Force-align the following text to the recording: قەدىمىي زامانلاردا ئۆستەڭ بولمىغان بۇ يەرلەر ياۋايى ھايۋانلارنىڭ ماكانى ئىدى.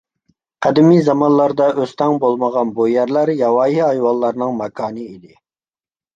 قەدىمىي 0.65 1.03
زامانلاردا 1.09 1.67
ئۆستەڭ 1.83 2.15
بولمىغان 2.23 2.73
بۇ 2.79 2.89
يەرلەر 2.93 3.33
ياۋايى 3.43 3.79
ھايۋانلارنىڭ 3.91 4.57
ماكانى 4.65 5.07
ئىدى. 5.15 5.33